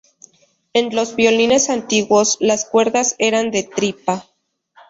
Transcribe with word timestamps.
En 0.73 0.95
los 0.95 1.15
violines 1.15 1.69
antiguos, 1.69 2.37
las 2.39 2.65
cuerdas 2.65 3.15
eran 3.19 3.51
de 3.51 3.61
tripa. 3.61 4.27